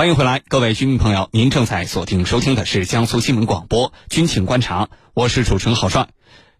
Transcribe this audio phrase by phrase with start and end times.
[0.00, 6.08] 欢迎回来，各位军民朋友，您正在锁定收听的是江苏新闻广播《军情观察》，我是主持人郝帅。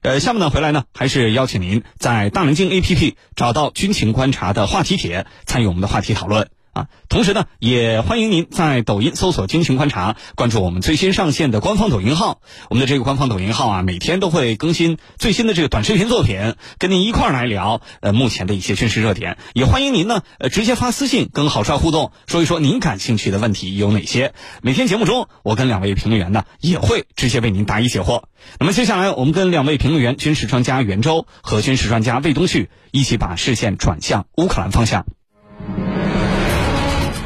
[0.02, 6.50] 呃，下面呢回来呢，还是邀请您在大南京 APP 找到《军情观察》的话题帖，参与我们的话题讨论。
[6.72, 12.40] 啊，同时呢，也欢迎您在抖音搜索“军情观察”，关注我们最新上线的官方抖音号。
[12.68, 19.36] 我们的这个官方抖音号啊，每天都会更新最新的这个短视频作品，跟您一块儿来聊呃目前的一些军事热点。
[19.52, 24.32] 也欢迎您呢呃直接发私信跟郝帅互动，说一说您感兴趣的问题有哪些。
[24.62, 28.22] 每天节目中，我跟两位评论员呢也会直接为您答疑解惑。
[28.60, 35.04] 那么接下来，我们跟两位评论员，军事专家袁周和军事专家魏东旭一起把视线转向乌克兰方向。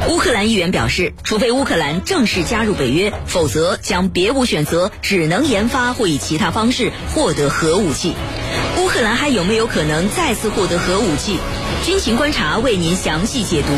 [0.07, 8.15] 乌克兰议员表示，除非乌克兰正式加入北约，否则将别无选择，只能研发或以其他方式获得核武器。
[8.79, 11.39] 乌克兰还有没有可能再次获得核武器？
[11.87, 13.69] 军情观察为您详细解读。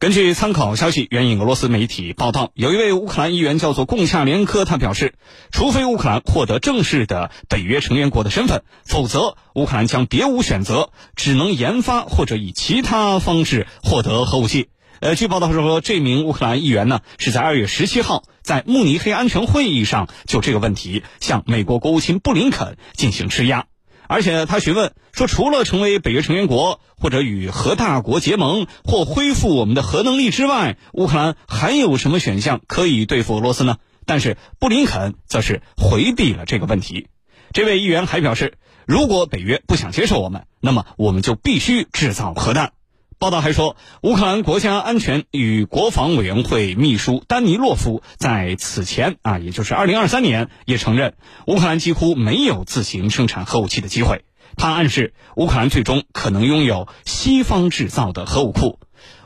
[0.00, 5.12] 根据参考消息援引俄罗斯媒体报道，有一位乌克兰议员叫做贡恰连科，他表示，
[5.52, 14.70] 除非乌克兰获得正式的北约成员国的身份，否则乌克兰将别无选择，只能研发或者以其他方式获得核武器。
[15.00, 23.66] 呃，据报道说，这名乌克兰议员呢是在二月十七号在慕尼黑安全会议上就这个问题向美国国务卿布林肯进行施压。
[24.10, 33.76] 而且他询问说，除了成为北约成员国，或者与核大国结盟，或恢复我们的核能力之外，乌克兰还有什么选项可以对付俄罗斯呢？
[34.06, 37.06] 但是布林肯则是回避了这个问题。
[37.52, 42.72] 这位议员还表示，如果北约不想接受我们，那么我们就必须制造核弹。
[43.20, 51.12] 报道还说，乌克兰国家安全与国防委员会秘书丹尼洛夫在此前啊，也就是二零二三年，也承认
[51.46, 54.24] 乌克兰几乎没有自行生产核武器的机会。
[54.56, 58.78] 他暗示乌克兰最终可能拥有西方制造的核武库。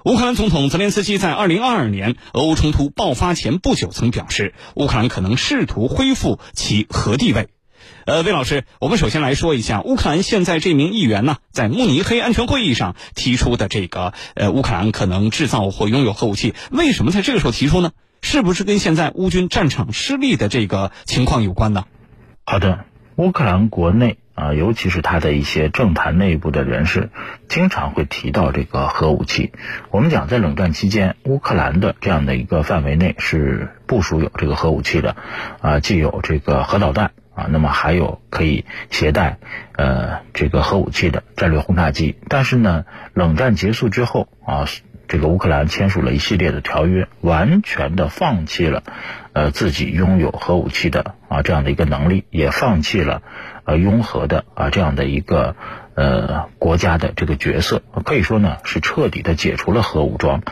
[0.05, 7.49] 乌克兰总统泽连斯基在二零二二年俄乌冲突爆发前不久曾表示，乌克兰可能试图恢复其核地位。
[8.07, 17.93] 呃，魏老师，我们首先来说一下乌克兰现在这名议员呢，在慕尼黑安全会议上提出的这个呃，乌克兰可能制造或拥有核武器，为什么在这个时候提出呢？
[18.21, 21.85] 是不是跟现在乌军战场失利的这个情况有关呢？
[22.45, 22.85] 好的，
[23.17, 27.09] 乌克兰国内啊，尤其是他的一些政坛内部的人士，
[27.49, 29.53] 经常会提到这个核武器。
[29.91, 35.17] 我们讲，在冷战期间，乌克兰的这样的一个范围内是部署有这个核武器的，
[35.63, 37.13] 啊，既有这个核导弹。
[37.35, 39.39] 啊，那么还有可以携带
[39.77, 44.67] 呃这个核武器的战略轰炸机，但是呢，冷战结束之后啊，
[45.09, 48.83] 这个乌克兰签署了一系列的条约，完全的放弃了
[49.33, 53.23] 呃自己拥有核武器的啊这样的一个能力，也放弃了
[53.65, 55.57] 呃拥核的啊这样的一个
[55.95, 60.43] 呃国家的这个角色，可以说呢是彻底的解除了核武装。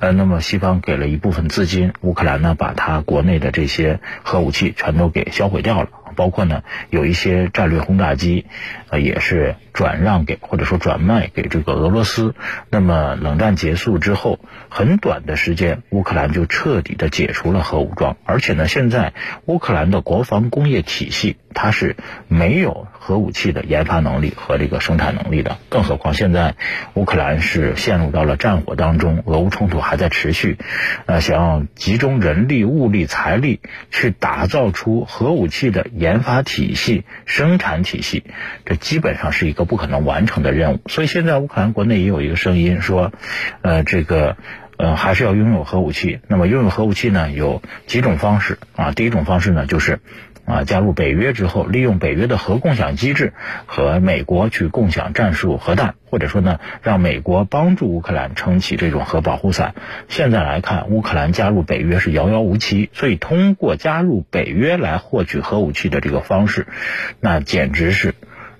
[0.00, 5.88] 呃，那么西方给了一部分资金，乌克兰呢把它国内的这些核武器全都给销毁掉了。
[6.14, 8.46] 包括呢，有一些战略轰炸机，
[8.88, 12.34] 呃，也是转让给或者说转卖给这个俄罗斯。
[12.70, 14.38] 那么冷战结束之后，
[14.70, 19.12] 很短的时间，乌克兰就彻底的解除了核武装，而且呢，现在
[19.44, 21.96] 乌克兰的国防工业体系它是
[22.28, 25.58] 没有核武器的研发能力和这个生产能力的。
[25.68, 26.54] 更何况现在
[26.94, 30.56] 乌克兰是陷入到了战火当中，俄乌冲突还在持续，
[31.06, 33.60] 呃，想要集中人力、物力、财力
[33.90, 35.86] 去打造出核武器的。
[36.04, 38.24] 研发体系、生产体系，
[38.66, 40.80] 这基本上是一个不可能完成的任务。
[40.86, 43.12] 所以现在乌克兰国内也有一个声音说，
[43.62, 44.36] 呃，这个，
[44.76, 46.20] 呃，还是要拥有核武器。
[46.28, 48.92] 那么拥有核武器呢，有几种方式啊。
[48.92, 50.00] 第一种方式呢，就是。
[50.46, 53.32] 啊，加入北约之后，利用北约的核共享机制
[53.64, 59.74] 和美国去共享战术核弹，或者说呢，让美国帮助乌克兰撑起这种核保护伞。
[60.08, 66.66] 现在来看，乌克兰加入北约是遥遥无期，所以通过加入北约来获取核武器的这个方式，
[67.20, 68.14] 那简直是。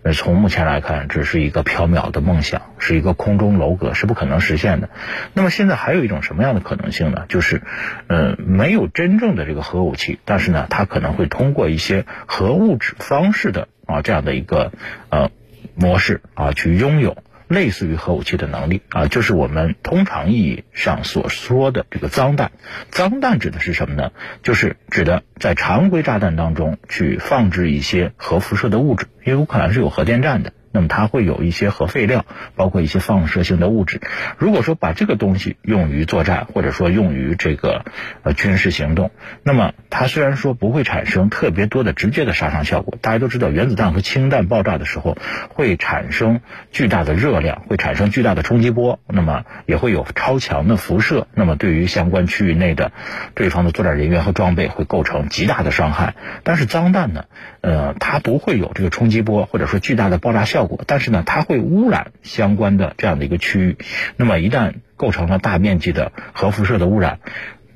[0.04, 4.90] 呃，从目前来看，这是一个缥缈的梦想，是一个空中楼阁，是不可能实现的。
[5.32, 7.24] 那么现在还有一种什么样的可能性呢？
[7.28, 7.62] 就是，
[8.06, 14.72] 呃，没有真正的这个核武器，但是呢，它可能会通过一些核物质方式的啊这样的一个
[15.08, 15.30] 呃
[15.74, 17.16] 模式啊去拥有。
[17.48, 22.52] 类似于核武器的能力啊，就是我们通常意义上所说的这个脏弹。
[22.90, 24.12] 脏弹指的是什么呢？
[24.42, 29.06] 就是指的在常规炸弹当中去放置一些核辐射的物质。
[29.24, 32.26] 因为乌克兰是有核电站的，那么它会有一些核废料，
[32.56, 34.00] 包括一些放射性的物质。
[34.38, 37.84] 如果说把这个东西用于作战，或者说用于这个
[38.24, 39.12] 呃军事行动，
[39.44, 45.16] 那么它虽然说不会产生特别多的直接的杀伤效果，大家都知道原子弹和氢弹爆炸的时候
[45.50, 46.40] 会产生
[46.72, 52.90] 巨大的热量，会产生巨大的冲击波，那么也会有超强的辐射，那么对于相关区域内的
[53.34, 56.16] 对方的作战人员和装备会构成极大的伤害。
[56.42, 57.26] 但是脏弹呢，
[57.60, 63.78] 呃，它不会有这个冲击波或者说巨大的爆炸效但是呢，它会污染相关的这样的一个区域。
[64.16, 67.18] 那么一旦构成了大面积的核辐射的污染，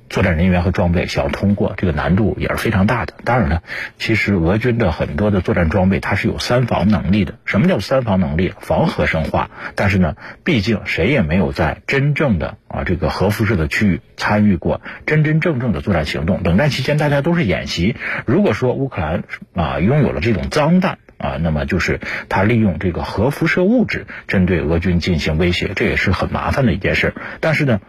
[0.08, 3.12] 作战人员和装备想要通过，这个难度也是非常大的。
[3.24, 3.62] 当然了，
[3.98, 7.34] 其实俄军的很多的作战装备它是有三防能力的。
[7.44, 8.54] 什么叫三防能力？
[8.58, 9.50] 防核生化。
[9.74, 16.42] 但是呢，毕竟谁也没有在真正的啊这个核辐射的区域参与过真真正正的作战行动。
[16.42, 17.94] 冷战期间大家都是演习。
[18.24, 19.24] 如果说乌克兰
[19.54, 27.14] 啊拥有了这种脏弹啊，那么就是他利用这个核辐射物质针对俄军进行威胁，这也是很麻烦的一件事。
[27.40, 27.80] 但是呢。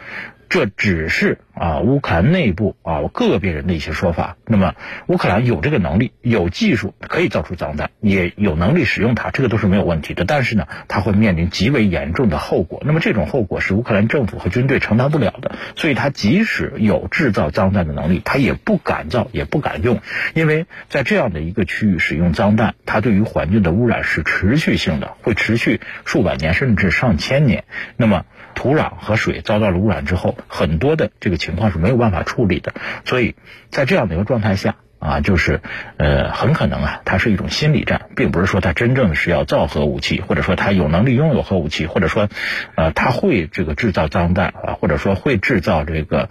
[0.50, 4.36] 这只是啊乌克兰内部啊个别人的一些说法。
[4.46, 4.74] 那么
[5.06, 10.26] 乌克兰有这个能力、有技术可以造出脏弹，也有能力使用它，这个都是没有问题的。
[10.26, 12.82] 但是呢，它会面临极为严重的后果。
[12.84, 15.52] 那么这种后果是乌克兰政府和军队承担不了的。
[15.76, 20.02] 所以，它即使有制造脏弹的能力，它也不敢造，也不敢用，
[20.34, 27.66] 因为在这样的一个区域使用脏弹，它对于环境的污染是持续性的，会持续数百年甚至上千年。
[27.96, 28.26] 那么。
[28.60, 32.74] 土壤和水遭到了污染之后，很多的这个情况是没有办法处理的，
[33.06, 33.36] 所以
[33.70, 34.76] 在这样的一个状态下。
[35.00, 35.62] 啊，就是，
[35.96, 42.28] 呃，很可能啊，它是一种心理战，并不是说它真正是要造核武器，或者说它有能力拥有核武器，或者说，
[42.76, 46.28] 呃，它会这个制造脏弹啊，或者说会制造这个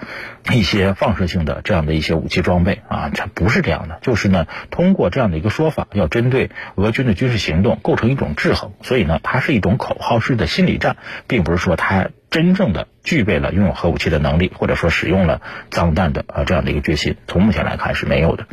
[0.53, 12.11] 一些放射性的这样的一些武器装备啊，它不是这样的，就是呢，通过这样的一个说法，要针对俄军的军事行动构成一种制衡，所以呢，它是一种口号式的心理战，并不是说它。
[12.31, 15.41] 真正的具备了拥有核武器的能力，或者说使用了
[15.71, 18.47] 脏弹的啊这样的一个决心，从目前来看是没有的。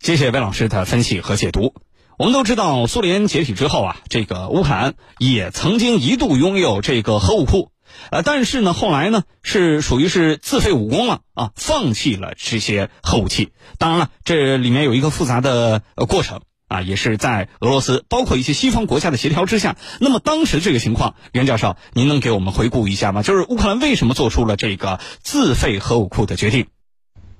[0.00, 1.74] 谢谢魏老师的分析和解读。
[2.16, 7.70] 我们都知道，苏联解体之后啊，这个乌克兰也曾经一度拥有这个核武库，
[8.10, 13.52] 呃，但是呢，后来呢是属于是自废武功了啊，放弃了这些核武器。
[13.78, 16.42] 当然了，这里面有一个复杂的呃过程。
[16.74, 19.76] 啊，也是在俄罗斯，包括一些西方国家的协调之下。
[20.00, 23.22] 那么当时这个情况，袁教授，您能给我们回顾一下吗？
[23.22, 26.66] 就是乌克兰为什么做出了这个自废核武库的决定？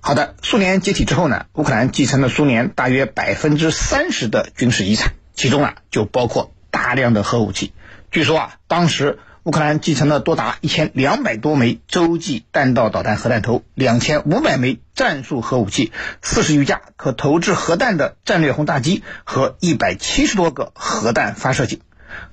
[0.00, 7.72] 好的，苏联解体之后呢，乌克兰继承了苏联大约百分之三十的军事遗产，其中啊就包括大量的核武器。
[8.10, 9.18] 据说啊，当时。
[9.44, 15.92] 乌克兰继承了多达一千两百多枚洲际弹道导弹核弹头、两千五百枚战术核武器、
[16.22, 21.80] 四十余架可投掷核弹的战略轰炸机和一百七十多个核弹发射井。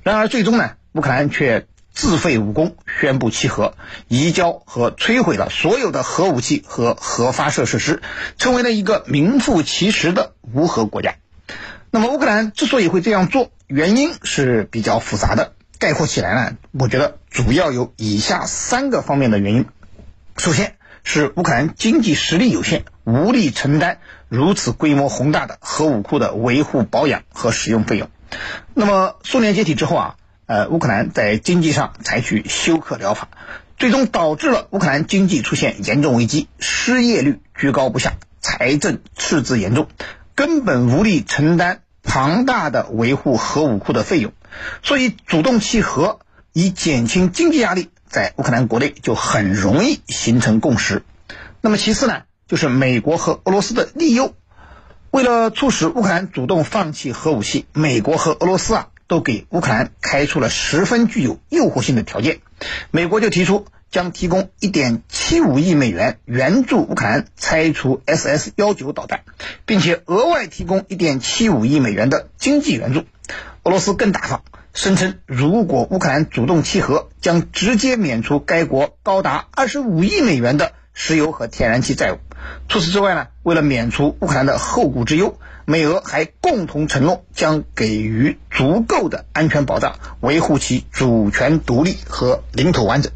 [0.04, 3.76] 然而，最终呢，乌克兰却自废武功，宣布弃核，
[4.08, 8.02] 移交和摧毁了所有的核武器和核发射设施，
[8.38, 11.16] 成为了一个名副其实的无核国家。
[11.90, 15.52] 那么，乌克兰之所以会这样做，原因是比较复杂的。
[15.82, 19.66] 概括起来呢，我觉得主要有以下三个方面的原因。
[20.38, 23.98] 首先是乌克兰经济实力有限，无力承担
[24.30, 28.12] 如此规模宏大的核武库的维护、保养和使用费用。
[28.76, 33.30] 那么苏联解体之后啊，呃，乌克兰在经济上采取休克疗法，
[33.76, 39.88] 最终导致了乌克兰经济出现严重危机，失业率居高不下，财政赤字严重，
[40.36, 44.34] 根本无力承担庞大的维护核武库的费用。
[44.84, 46.20] 所以，主动弃核
[46.54, 51.04] 以减轻经济压力，在乌克兰国内就很容易形成共识。
[51.62, 54.34] 那么，其次呢，就是美国和俄罗斯的利诱。
[55.12, 62.40] 为了促使乌克兰主动放弃核武器，美国和俄罗斯啊，都给乌克兰开出了十分具有诱惑性的条件。
[62.92, 69.22] 美国就提出将提供1.75亿美元援助乌克兰拆除 SS-19 导弹，
[69.66, 73.04] 并且额外提供1.75亿美元的经济援助。
[73.64, 74.44] 俄罗斯更大方，
[74.74, 82.18] 声称如果乌克兰主动弃核，将直接免除该国高达二十五亿美元的石油和天然气债务。
[82.68, 93.12] 除此之外呢，为了免除乌克兰的后顾之忧，美俄还共同承诺将给予足够的安全保障，维护其主权独立和领土完整。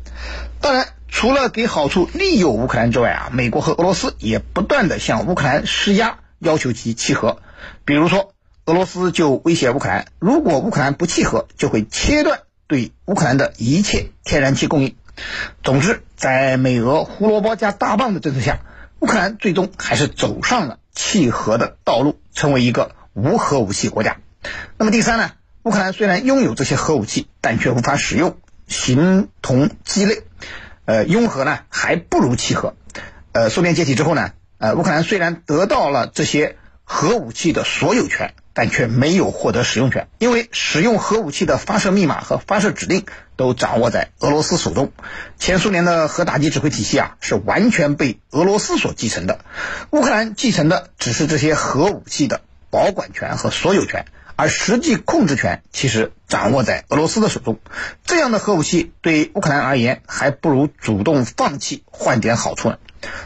[0.66, 7.40] 当然，除了给好处利诱乌克兰之外啊，美国和俄罗斯也不断的向乌克兰施压，要求其弃核，
[7.86, 8.32] 比如说。
[8.66, 14.96] 俄罗斯就威胁乌克兰，如果乌克兰不弃核，就会切断对乌克兰的一切天然气供应。
[15.64, 18.62] 总之，在美俄胡萝卜加大棒的政策下，
[19.02, 24.18] 乌克兰最终还是走上了弃核的道路，成为一个无核武器国家。
[24.80, 25.30] 那么第三呢？
[25.62, 30.24] 乌克兰虽然拥有这些核武器，但却无法使用，形同鸡肋。
[30.86, 32.76] 呃，拥核呢还不如弃核。
[33.32, 43.06] 呃，苏联解体之后呢，呃，乌克兰虽然得到了这些核武器的所有权，但却没有获得使用权，因为使用核武器的发射密码和发射指令
[43.36, 44.92] 都掌握在俄罗斯手中。
[45.40, 49.40] 前苏联的核打击指挥体系啊，是完全被俄罗斯所继承的。
[49.90, 54.06] 乌克兰继承的只是这些核武器的保管权和所有权。
[54.36, 57.60] 而实际控制权其实掌握在俄罗斯的手中，
[58.04, 62.78] 这样的核武器对乌克兰而言，还不如主动放弃换点好处呢。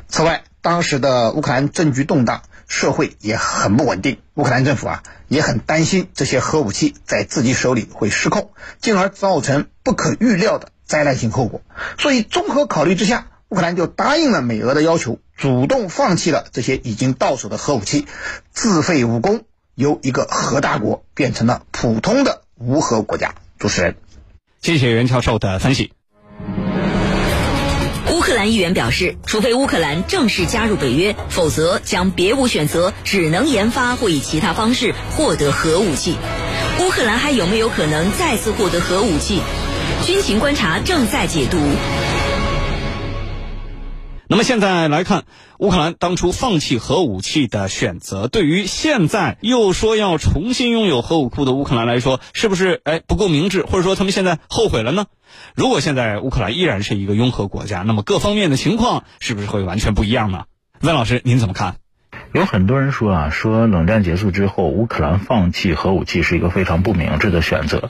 [0.08, 8.52] 此外，当时的乌克兰政局动荡，社会也很不稳定，乌克兰政府啊也很担心这些核武器在自己手里会失控，
[8.82, 11.62] 进而造成不可预料的灾难性后果。
[11.98, 18.06] 所以，综合考虑之下，乌克兰就答应了美俄的要求，主动放弃了这些已经到手的核武器，
[18.52, 19.46] 自废武功。
[19.80, 23.34] 由一个核大国变成了普通的无核国家。
[23.58, 23.96] 主持人，
[24.62, 25.94] 谢谢袁教授的分析。
[28.12, 36.18] 乌克兰议员表示，除非乌克兰正式加入北约，否则将别无选择，只能研发或以其他方式获得核武器。
[36.82, 39.42] 乌克兰还有没有可能再次获得核武器？
[40.06, 41.58] 军情观察正在解读。
[44.32, 45.24] 那么现在来看，
[45.58, 55.08] 乌克兰当初放弃核武器的选择，对于现在又说要重新拥有核武库的乌克兰来说，是不是哎不够明智，或者说他们现在后悔了呢？
[55.56, 60.44] 如果现在乌克兰依然是一个拥核国家，那么各方面的情况是不是会完全不一样呢？
[60.82, 61.78] 温老师，您怎么看？
[62.32, 67.90] 有很多人说啊，说冷战结束之后，乌克兰放弃核武器是一个非常不明智的选择。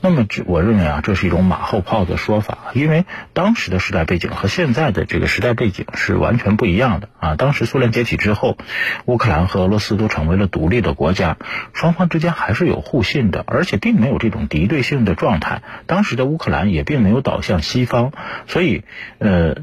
[0.00, 7.36] 那么，我认为啊，这是一种马后炮的说法，因为当时的时代背景和现在的这个时代背景是完全不一样的啊。
[7.36, 8.56] 当时苏联解体之后，
[9.04, 11.36] 乌克兰和俄罗斯都成为了独立的国家，
[11.74, 15.60] 双方之间还是有互信的，而且并没有这种敌对性的状态。
[15.86, 18.12] 当时的乌克兰也并没有倒向西方，
[18.46, 18.82] 所以，
[19.18, 19.56] 呃，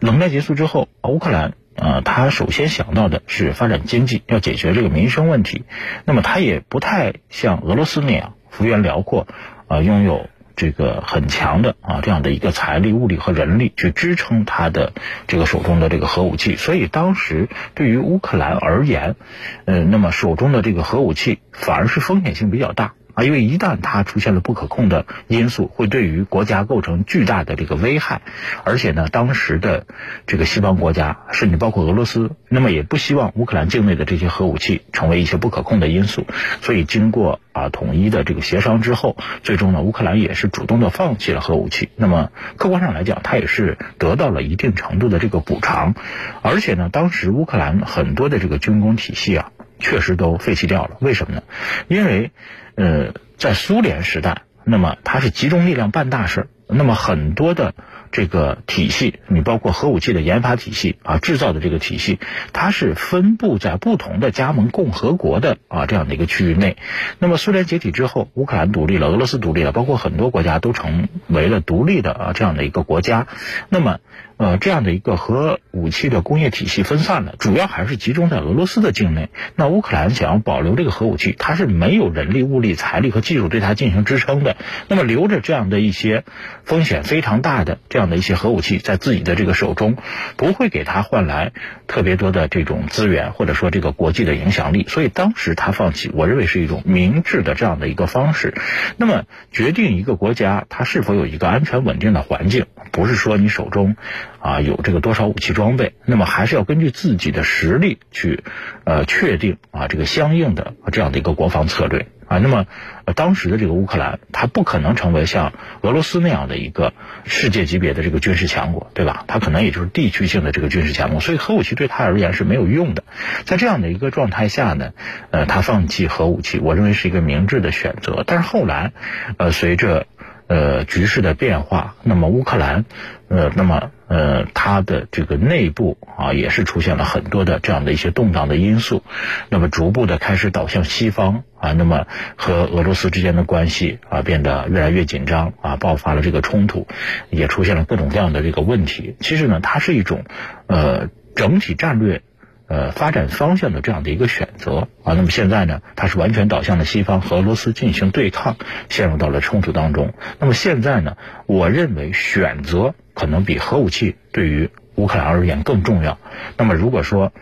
[0.00, 1.54] 冷战结束之后，乌克兰。
[1.76, 5.64] 呃，他首先想到的是发展经济，要解决这个民生问题。
[6.04, 9.26] 那么他也不太像俄罗斯那样幅员辽阔，
[9.66, 14.92] 啊，拥有这个很强的啊这样的一个财力、物力和人力去支撑他的
[15.26, 16.54] 这个手中的这个核武器。
[16.54, 19.16] 所以当时对于乌克兰而言，
[19.64, 22.94] 呃，那么手中的这个核武器反而是风险性比较大。
[23.14, 28.22] 啊，因为一旦它出现了不可控的因素，会对于国家构成巨大的这个危害，
[28.64, 29.86] 而且呢，当时的
[30.26, 36.26] 这个西方国家，甚至包括俄罗斯，那么也不希望乌克兰境内的这些核武器成为一些不可控的因素，
[36.60, 41.90] 所以经过啊统一的这个协商之后，最终呢，乌克兰也是主动的放弃了核武器。
[41.96, 45.94] 那么客观上来讲，它也是得到了一定程度的这个补偿，
[46.42, 50.96] 而且呢，当时乌克兰很多的这个军工体系啊，确实都废弃掉了。
[51.00, 51.42] 为什么呢？
[51.88, 52.32] 因为
[52.76, 57.74] 呃，在苏联时代，那么它是集中力量办大事，那么很多的
[58.10, 62.18] 这个体系，你包括核武器的研发体系啊，制造的这个体系，
[62.52, 66.76] 它是分布在不同的加盟共和国的啊这样的一个区域内。
[67.18, 73.26] 那么苏联解体之后，乌克兰独立了，俄罗斯独立了，包括很多国家都成为了独立的啊这样的一个国家。
[73.68, 74.00] 那么。
[74.36, 79.30] 呃，这样的一个核武器的工业体系分散了，主要还是集中在俄罗斯的境内。
[79.54, 84.56] 那乌克兰想要保留这个核武器，它是没有人力、物力、财力和技术对它进行支撑的。
[84.88, 86.24] 那么留着这样的一些
[86.64, 89.96] 风险非常大的这样的一些核武器在自己的这个手中，
[90.36, 91.52] 不会给他换来
[91.86, 94.84] 特别多的这种资源，或者说这个国际的影响力。
[94.88, 98.54] 所以当时他放弃，我认为是一种明智的这样的一个方式。
[98.96, 103.96] 那么决定一个国家它是否有一个安全稳定的环境，不是说你手中。
[104.40, 105.94] 啊，有这个多少武器装备？
[106.04, 108.44] 那么还是要根据自己的实力去，
[108.84, 112.38] 呃，确定啊这个相应的这样的一个国防策略啊。
[112.38, 112.66] 那么，
[113.14, 116.92] 当时的这个乌克兰，它不可能成为像俄罗斯那样的一个
[117.24, 119.24] 世界级别的这个军事强国，对吧？
[119.26, 123.04] 它可能也就是地区性的这个军事强国，所以核武器对它而言是没有用的。
[123.44, 124.92] 在这样的一个状态下呢，
[125.30, 128.24] 呃，它放弃核武器，我认为是一个明智的选择。
[128.26, 128.92] 但是后来，
[129.38, 130.06] 呃，随着
[130.48, 132.84] 呃局势的变化，那么乌克兰，
[133.28, 133.90] 呃，那么。
[134.06, 139.02] 呃，它的这个内部啊，也是出现了很多的这样的一些动荡的因素，
[139.48, 142.06] 那么逐步的开始倒向西方啊，那么
[142.36, 146.86] 和俄罗斯之间的关系啊变得越来越紧张啊，爆发了这个冲突，
[147.30, 149.16] 也出现了各种各样的这个问题。
[149.20, 150.24] 其实呢，它是一种
[150.66, 152.22] 呃整体战略。
[152.66, 158.56] 呃，发展方向的这样的一个选择啊，那么现在呢，它是完全倒向了西方，和俄罗斯进行对抗，
[158.88, 160.14] 陷入到了冲突当中。
[160.38, 161.16] 那么现在呢，
[161.46, 166.18] 我认为选择可能比核武器对于乌克兰而言更重要。
[166.56, 167.32] 那么如果说，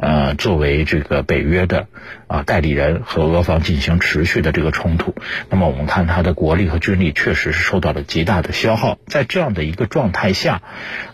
[0.00, 1.86] 呃，作为这个北约的
[2.26, 5.14] 啊代理人和俄方进行持续的这个冲突，
[5.50, 8.96] 那么我们看他的国力和军力确实是受到了极大的消耗。
[9.06, 10.62] 在这样的一个状态下，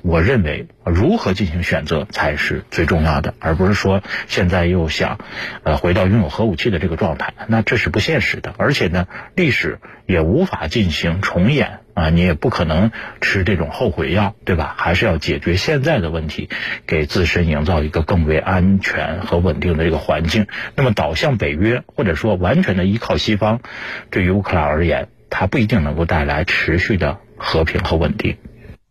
[0.03, 5.19] 我认为如何进行选择才是最重要的，而不是说现在又想
[5.65, 8.55] 呃回到拥有核武器的这个状态，那这是不现实的。
[8.57, 11.81] 而且呢，历史也无法进行重演。
[11.97, 12.91] 啊，你也不可能
[13.23, 14.75] 吃这种后悔药，对吧？
[14.77, 16.51] 还是要解决现在的问题，
[16.87, 20.47] 给自身营造一个更为安全和稳定的这个环境。
[20.75, 23.63] 那么，倒向北约或者说完全的依靠西方，
[24.11, 28.37] 对于乌克兰而言，它不一定能够带来持续的和平和稳定。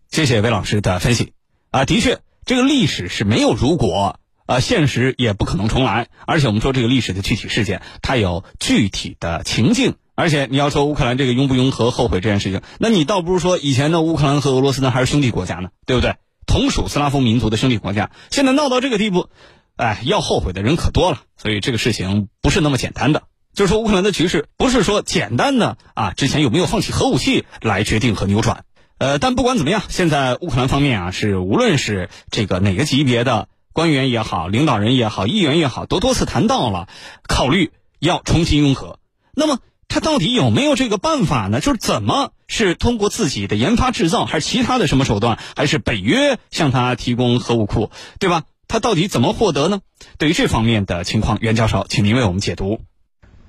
[0.10, 1.34] 谢谢魏老师的分析。
[1.70, 6.08] 啊，的确，这个历史是没有如果，呃，现实也不可能重来。
[6.26, 9.94] 而且，我们说这个历史的具体事件，它有具体的情境。
[10.16, 16.16] 而且你要说乌克兰这个拥不拥核后悔这件事情，那你倒不如说以前的乌克兰和俄罗斯呢还是兄弟国家呢，对不对？
[16.48, 19.30] 同属斯拉夫民族的兄弟国家，现在闹到这个地步，
[19.76, 21.24] 哎，要后悔的人可多了。
[21.36, 28.64] 所以这个事情不是那么简单的，就是说乌克兰的局势不是说简单的啊，之前有没有放弃核武器来决定和扭转。
[29.00, 36.88] 呃，但不管怎么样，现在乌克兰方面啊是无论是这个哪个级别的官员也好，领导人也好，议员也好，都多次谈到了
[37.28, 39.00] 考虑要重新拥核。
[39.34, 39.60] 那么。
[39.88, 41.60] 他到底有没有这个办法呢？
[41.60, 48.44] 就是怎么是通过自己的研发制造，还是其他的什么手段，还是北约向他提供核武库，对吧？
[48.68, 49.82] 他到底怎么获得呢？
[50.18, 52.82] 对于这方面的情况，袁教授，请您为我们解读。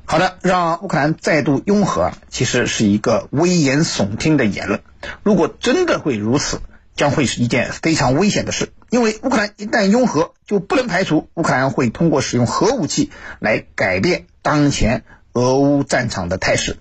[0.04, 4.82] 好的，让乌克兰再度拥核，其实是一个危言耸听的言论。
[5.24, 6.60] 如果真的会如此，
[6.94, 8.72] 将会是一件非常危险的事。
[8.90, 15.02] 因为乌克兰一旦拥核，就不能排除乌克兰会通过使用核武器来改变当前。
[15.36, 16.78] 俄乌战场的态势，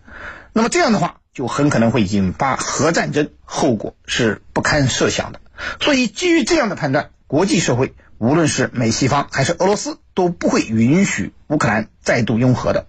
[0.53, 5.41] 那么这样的话就很可能会引发核战争，后果是不堪设想的。
[5.81, 12.87] 所以基于这样的判断，国际社会无论是美西方还是俄罗斯都不会允许乌克兰再度拥核的。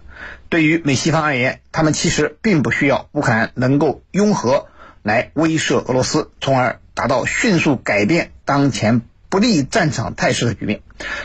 [0.48, 4.68] 对于美西方而言，他们其实并不需要乌克兰能够拥核
[5.02, 9.02] 来威慑俄罗斯，从而达到迅速改变当前。
[9.36, 10.80] 不利战场态势的局面，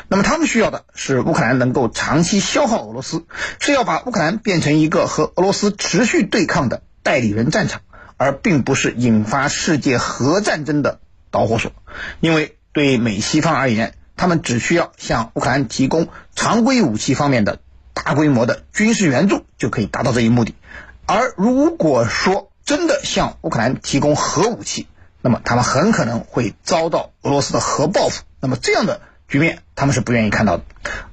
[0.10, 3.24] 那么他们需要的是乌克兰能够长期消耗俄罗斯，
[3.58, 7.80] 是要把乌克兰变成一个和俄罗斯持续对抗的代理人战场，
[8.18, 11.00] 而并不是引发世界核战争的
[11.30, 11.72] 导火索。
[12.20, 17.60] 因为对美西方而言，他们只需要向乌克兰提供常规武器方面的
[17.94, 20.54] 大规模的军事援助，就可以达到这一目的。
[21.06, 24.88] 而如果说真的向乌克兰提供核武器，
[25.22, 30.64] 那么他们很可能会遭到俄罗斯的核报复，那么这样的局面他们是不愿意看到的。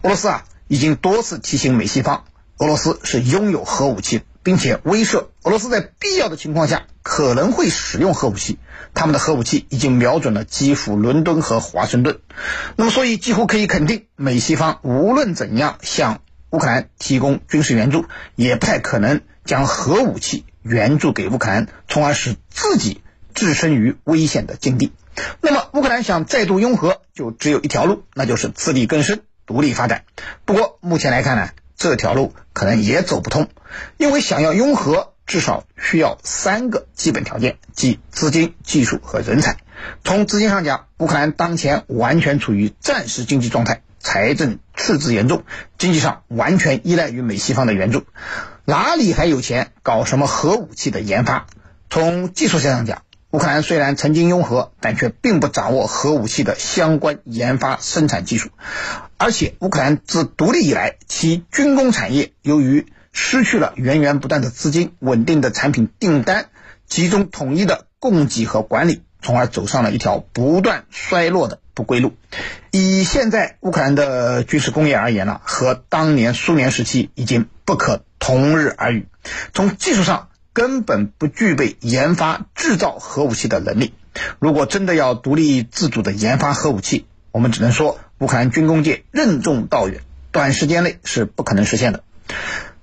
[0.03, 2.25] 俄罗斯啊已经多次提醒美西方，
[2.59, 8.59] 俄罗斯是拥有核武器，并且威慑俄罗斯在必要的情况下可能会使用核武器。
[8.94, 12.21] 他们的核武器已经瞄准了基辅、伦敦和华盛顿。
[12.77, 23.03] 那么所以几乎可以肯定，美西方无论怎样向乌克兰提供军事援助，也不太可能将核武器援助给乌克兰，从而使自己。
[23.38, 24.90] 置身于危险的境地，
[25.40, 30.03] 那么乌克兰想再度拥核，就只有一条路，那就是自力更生、独立发展。
[30.44, 33.48] 不过目前来看呢，这条路可能也走不通，
[33.96, 39.59] 因为想要拥核，至少需要三个基本条件，即资金、技术和人才。
[40.03, 45.44] 从资金上讲，乌克兰当前完全处于战时经济状态，财政赤字严重，
[45.79, 48.03] 经济上完全依赖于美西方的援助，
[48.64, 51.46] 哪里还有钱搞什么核武器的研发？
[51.90, 58.49] 从技术上讲，乌克兰虽然曾经拥核，但却并不掌握核武器的相关研发生产技术，
[59.19, 66.47] 而且乌克兰自独立以来，其军工产业由于失去了源源不断的资金、稳定的产品订单、
[66.87, 72.14] 集中统一的供给和管理，从而走上了一条不断衰落的不归路。
[72.71, 79.07] 以现在乌克兰的军事工业而言呢，和当年苏联时期已经不可同日而语。
[79.53, 83.94] 从技术上，根本不具备研发制造核武器的能力。
[84.40, 90.01] 如果真的要独立自主的研发核武器，我们只能说乌克兰军工界任重道远，
[90.33, 92.03] 短时间内是不可能实现的。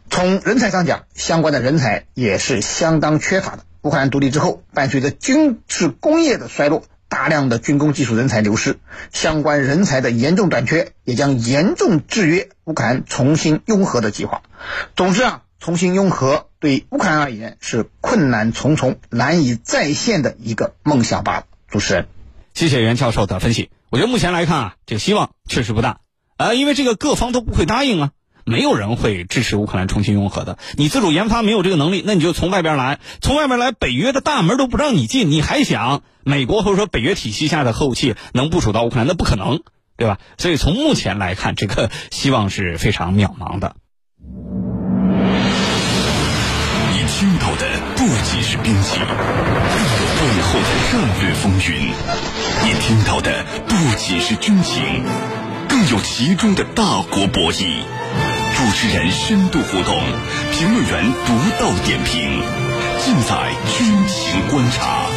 [0.10, 3.66] 从人才上讲，相关的人才也是相当缺乏的。
[3.82, 8.78] 乌克兰独立之后，伴随着军事工业的衰落，大量的军工技术人才流失，
[9.12, 14.44] 相关人才的严重短缺，也将严重制约乌克兰重新拥核的计划。
[14.96, 15.42] 总之啊。
[15.66, 21.46] 重新拥核对乌克兰而言是困难重重、难以再现的一个梦想罢了。
[21.68, 22.06] 主持人，
[22.54, 23.72] 谢谢袁教授的分析。
[23.90, 26.02] 我觉得目前来看啊，这个希望确实不大
[26.38, 28.12] 啊，因为这个各方都不会答应啊，
[28.46, 30.60] 没有人会支持乌克兰重新拥核的。
[30.78, 39.08] 你自主研发没有这个能力，那你就从外边来，从外边来，北约的大门都不让你进，你还想美国或者说北约体系下的核武器能部署到乌克兰？
[39.08, 39.64] 那不可能。
[39.98, 40.20] 对吧？
[40.38, 43.78] 所以从目前来看，这个希望是非常渺茫的。
[48.08, 51.92] 不仅是兵器，更有背后的战略风云；
[52.64, 55.04] 你听到的不仅是军情，
[55.68, 57.80] 更有其中的大国博弈。
[58.56, 59.96] 主持人深度互动，
[60.54, 62.44] 评论员独到点评，
[63.00, 65.08] 尽在军情观察。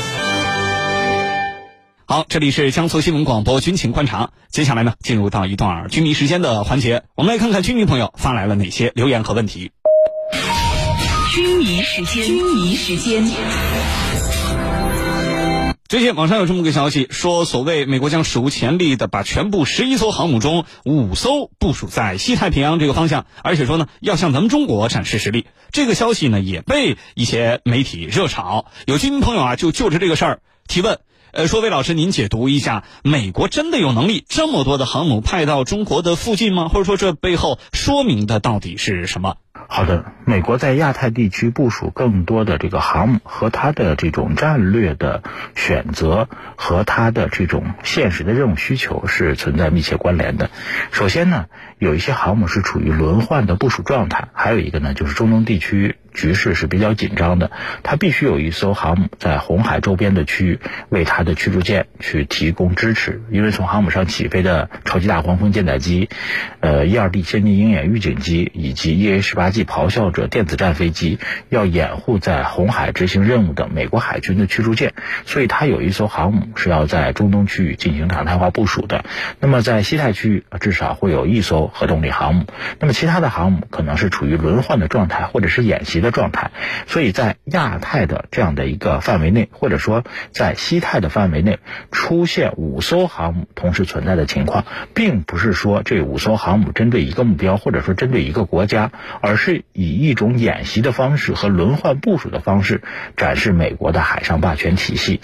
[2.06, 4.30] 好，这里是江苏新闻广播军情观察。
[4.48, 9.72] 接下来呢，进入到一段军迷时间的环节，我们来看看军迷朋友发来了哪些留言和问题。
[11.30, 13.22] 军迷时间，军迷时间。
[15.86, 25.46] 最近网上有这么个消息，说所谓美国将史无前例的把全部十一艘航母中五艘部署在西太平洋这个方向，而且说呢要向咱们中国展示实力。
[25.70, 30.98] 这个消息呢也被一些媒体热炒，有军迷朋友啊就就着这个事儿提问，
[31.32, 36.68] 呃，说魏老师您解读一下，美国真的有能力这么多的航母派到中国的附近吗？
[36.68, 39.36] 或者说这背后说明的到底是什么？
[39.66, 45.22] 好的，美国在亚太地区部署更多的这个航母，和它的这种战略的
[45.54, 50.50] 选择和它的这种现实的任务需求是存在密切关联的。
[50.90, 51.46] 首先呢，
[51.78, 57.50] 有一些航母是处于轮换的部署状态，还有一个呢，就是中东地区局势是比较紧张的，
[57.82, 66.08] 它必须有一艘航母在红海周边的区域为它的驱逐舰去提供支持，因为从航母上起飞的超级大黄蜂舰载机、
[66.60, 79.04] 呃 E 二 D 先进鹰眼预警机以及 EA 十八即咆哮者电子战飞机要掩护在红海执行任务的美国海军的驱逐舰，所以它有一艘航母是要在中东区域进行常态化部署的。
[79.40, 82.46] 那么在西太区域，至少会有一艘核动力航母。
[82.78, 86.50] 那么其他的航母可能是处于轮换的状态，或者是演习的状态。
[86.86, 91.58] 所以在亚太的这样的一个范围内，或者说在西太的范围内，
[91.90, 102.82] 出现五艘航母同时存在的情况，并不是说这五艘航母针对一个目标，或者说针对一个国家，而是以一种演习的方式和轮换部署的方式
[103.16, 105.20] 展示美国的海上霸权体系。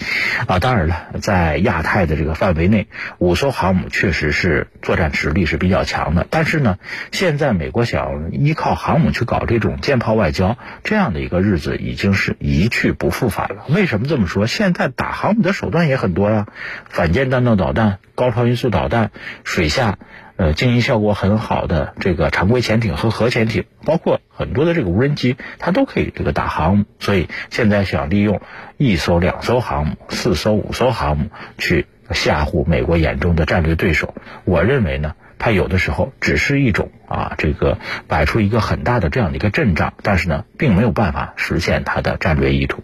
[0.47, 2.87] 啊，当然了，在亚太的这个范围内，
[3.19, 6.25] 五艘航母确实是作战实力是比较强的。
[6.29, 6.79] 但是呢，
[7.11, 13.65] 现在美国想依靠航母去搞这种舰炮外交，这样的一个日子已经是一去不复返了。
[13.67, 14.47] 为什么这么说？
[14.47, 16.47] 现在打航母的手段也很多呀，
[16.89, 19.11] 反舰弹道导弹、高超音速导弹、
[19.43, 19.99] 水下。
[20.37, 26.85] 呃，经营效果很好的这个常规潜艇和核潜艇，包括很多的这个无人机，它都可以这个打航母。
[26.99, 28.41] 所以现在想利用
[28.77, 37.77] 一艘、两艘航母、四艘、五艘航母去吓唬美国眼中的战略对手，我认为呢，它有的时候只是一种啊，这个
[38.09, 42.83] 摆出一个很大的这样的一个阵仗，但是呢，并没有办法实现它的战略意图。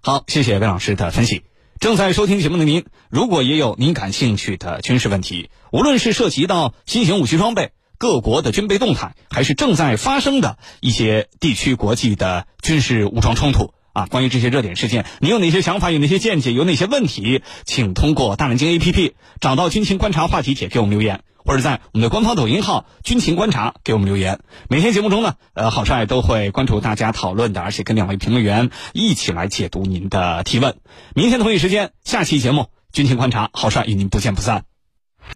[0.00, 1.42] 好，谢谢魏老师的分析。
[1.78, 15.90] 正在收听节目的您，如果也有您感兴趣的军事问题，无论是涉及到新型武器装备、各国的军备动态，还是正在发生的一些地区国际的军事武装冲突啊，关于这些热点事件，您有哪些想法？
[15.90, 16.54] 有哪些见解？
[16.54, 17.42] 有哪些问题？
[17.66, 21.20] 请通过大南京 APP 找到军情观察话题帖给我们留言。
[21.46, 24.40] 或者在我们的官方抖音号“军情观察”给我们留言。
[24.68, 30.76] 每天节目中呢，呃，好帅都会关注大家讨论的，而且跟两位评论员一起来解读您的提问。
[31.14, 34.75] 明天同一时间，下期节目“军情观察”，好帅与您不见不散。